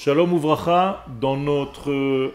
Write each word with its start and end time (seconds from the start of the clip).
Shalom 0.00 0.32
Ouvracha, 0.32 1.04
dans 1.20 1.36
notre 1.36 2.32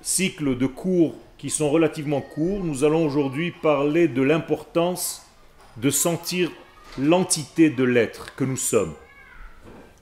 cycle 0.00 0.56
de 0.56 0.64
cours 0.64 1.14
qui 1.36 1.50
sont 1.50 1.68
relativement 1.68 2.22
courts, 2.22 2.64
nous 2.64 2.84
allons 2.84 3.04
aujourd'hui 3.04 3.50
parler 3.50 4.08
de 4.08 4.22
l'importance 4.22 5.30
de 5.76 5.90
sentir 5.90 6.50
l'entité 6.98 7.68
de 7.68 7.84
l'être 7.84 8.34
que 8.34 8.44
nous 8.44 8.56
sommes. 8.56 8.94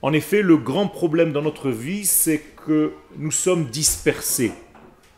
En 0.03 0.13
effet, 0.13 0.41
le 0.41 0.57
grand 0.57 0.87
problème 0.87 1.33
dans 1.33 1.43
notre 1.43 1.69
vie, 1.69 2.05
c'est 2.05 2.39
que 2.65 2.93
nous 3.17 3.33
sommes 3.33 3.65
dispersés, 3.65 4.53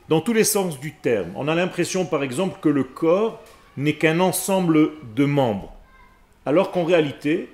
dans 0.09 0.23
tous 0.23 0.33
les 0.33 0.45
sens 0.45 0.81
du 0.81 0.95
terme. 0.95 1.29
On 1.37 1.47
a 1.47 1.55
l'impression, 1.55 2.07
par 2.07 2.23
exemple, 2.23 2.59
que 2.63 2.71
le 2.71 2.85
corps 2.85 3.43
n'est 3.77 3.97
qu'un 3.97 4.21
ensemble 4.21 4.93
de 5.15 5.27
membres, 5.27 5.75
alors 6.47 6.71
qu'en 6.71 6.85
réalité, 6.85 7.51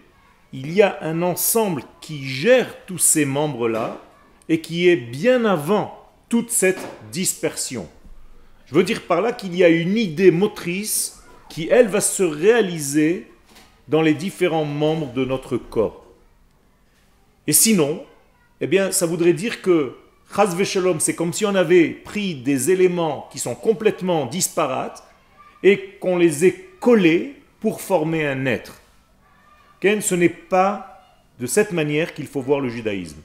il 0.52 0.72
y 0.72 0.80
a 0.80 0.98
un 1.00 1.22
ensemble 1.22 1.82
qui 2.00 2.24
gère 2.24 2.84
tous 2.86 2.98
ces 2.98 3.24
membres-là 3.24 4.00
et 4.48 4.60
qui 4.60 4.88
est 4.88 4.96
bien 4.96 5.44
avant 5.44 5.98
toute 6.28 6.50
cette 6.50 6.80
dispersion. 7.10 7.88
Je 8.66 8.74
veux 8.74 8.84
dire 8.84 9.02
par 9.02 9.20
là 9.20 9.32
qu'il 9.32 9.54
y 9.54 9.64
a 9.64 9.68
une 9.68 9.98
idée 9.98 10.30
motrice 10.30 11.22
qui, 11.48 11.68
elle, 11.70 11.88
va 11.88 12.00
se 12.00 12.22
réaliser 12.22 13.30
dans 13.88 14.00
les 14.00 14.14
différents 14.14 14.64
membres 14.64 15.12
de 15.12 15.24
notre 15.24 15.58
corps. 15.58 16.06
Et 17.46 17.52
sinon, 17.52 18.02
eh 18.60 18.66
bien, 18.66 18.92
ça 18.92 19.06
voudrait 19.06 19.34
dire 19.34 19.60
que 19.60 19.94
Shalom, 20.64 21.00
c'est 21.00 21.14
comme 21.14 21.32
si 21.32 21.44
on 21.44 21.54
avait 21.54 21.90
pris 21.90 22.34
des 22.34 22.70
éléments 22.70 23.28
qui 23.30 23.38
sont 23.38 23.54
complètement 23.54 24.24
disparates 24.26 25.04
et 25.62 25.98
qu'on 26.00 26.16
les 26.16 26.46
ait 26.46 26.70
collés 26.80 27.36
pour 27.60 27.80
former 27.80 28.26
un 28.26 28.46
être. 28.46 28.80
Ken, 29.80 30.00
ce 30.00 30.14
n'est 30.14 30.28
pas 30.28 31.02
de 31.38 31.46
cette 31.46 31.72
manière 31.72 32.14
qu'il 32.14 32.26
faut 32.26 32.40
voir 32.40 32.60
le 32.60 32.68
judaïsme. 32.68 33.20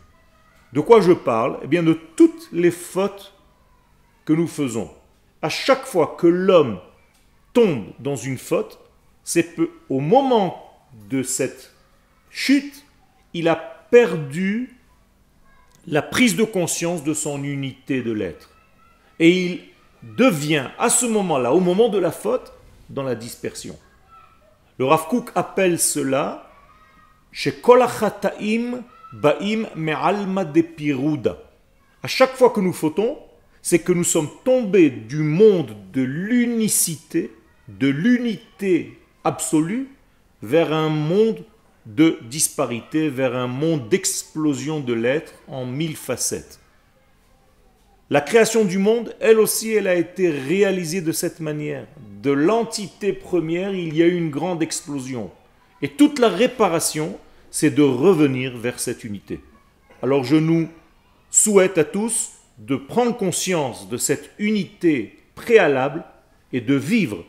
De 0.73 0.81
quoi 0.81 1.01
je 1.01 1.13
parle? 1.13 1.59
Eh 1.63 1.67
bien 1.67 1.83
de 1.83 1.93
toutes 1.93 2.49
les 2.51 2.71
fautes 2.71 3.33
que 4.25 4.33
nous 4.33 4.47
faisons. 4.47 4.91
À 5.41 5.49
chaque 5.49 5.85
fois 5.85 6.15
que 6.19 6.27
l'homme 6.27 6.79
tombe 7.53 7.85
dans 7.99 8.15
une 8.15 8.37
faute, 8.37 8.79
c'est 9.23 9.55
au 9.89 9.99
moment 9.99 10.63
de 11.09 11.23
cette 11.23 11.73
chute, 12.29 12.85
il 13.33 13.47
a 13.47 13.55
perdu 13.55 14.77
la 15.87 16.01
prise 16.01 16.35
de 16.35 16.43
conscience 16.43 17.03
de 17.03 17.13
son 17.13 17.43
unité 17.43 18.01
de 18.01 18.11
l'être. 18.11 18.49
Et 19.19 19.29
il 19.29 19.61
devient 20.03 20.67
à 20.77 20.89
ce 20.89 21.05
moment-là, 21.05 21.53
au 21.53 21.59
moment 21.59 21.89
de 21.89 21.97
la 21.97 22.11
faute, 22.11 22.53
dans 22.89 23.03
la 23.03 23.15
dispersion. 23.15 23.77
Le 24.77 24.85
Rav 24.85 25.07
appelle 25.35 25.79
cela 25.79 26.51
chez 27.31 27.53
Baim 29.13 29.67
Me'alma 29.75 30.43
de 30.43 30.61
Piruda. 30.61 31.37
À 32.03 32.07
chaque 32.07 32.35
fois 32.35 32.49
que 32.49 32.59
nous 32.59 32.73
fautons, 32.73 33.17
c'est 33.61 33.79
que 33.79 33.93
nous 33.93 34.03
sommes 34.03 34.29
tombés 34.43 34.89
du 34.89 35.17
monde 35.17 35.75
de 35.93 36.01
l'unicité, 36.01 37.31
de 37.67 37.87
l'unité 37.87 38.99
absolue, 39.23 39.89
vers 40.41 40.73
un 40.73 40.89
monde 40.89 41.43
de 41.85 42.19
disparité, 42.29 43.09
vers 43.09 43.35
un 43.35 43.47
monde 43.47 43.89
d'explosion 43.89 44.79
de 44.79 44.93
l'être 44.93 45.33
en 45.47 45.65
mille 45.65 45.95
facettes. 45.95 46.59
La 48.09 48.21
création 48.21 48.63
du 48.63 48.77
monde, 48.77 49.15
elle 49.19 49.39
aussi, 49.39 49.73
elle 49.73 49.87
a 49.87 49.95
été 49.95 50.29
réalisée 50.29 51.01
de 51.01 51.11
cette 51.11 51.39
manière. 51.39 51.87
De 52.21 52.31
l'entité 52.31 53.11
première, 53.11 53.73
il 53.73 53.95
y 53.95 54.03
a 54.03 54.05
eu 54.05 54.15
une 54.15 54.29
grande 54.29 54.63
explosion. 54.63 55.31
Et 55.81 55.89
toute 55.89 56.19
la 56.19 56.29
réparation, 56.29 57.17
c'est 57.51 57.71
de 57.71 57.81
revenir 57.81 58.57
vers 58.57 58.79
cette 58.79 59.03
unité. 59.03 59.39
Alors 60.01 60.23
je 60.23 60.35
nous 60.35 60.69
souhaite 61.29 61.77
à 61.77 61.83
tous 61.83 62.31
de 62.57 62.75
prendre 62.75 63.15
conscience 63.15 63.89
de 63.89 63.97
cette 63.97 64.31
unité 64.39 65.19
préalable 65.35 66.03
et 66.51 66.61
de 66.61 66.75
vivre, 66.75 67.23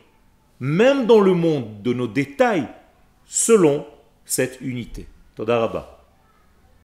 même 0.59 1.05
dans 1.05 1.21
le 1.21 1.33
monde 1.33 1.81
de 1.81 1.93
nos 1.93 2.07
détails, 2.07 2.67
selon 3.25 3.85
cette 4.25 4.59
unité. 4.61 5.07
Todarabah. 5.35 5.98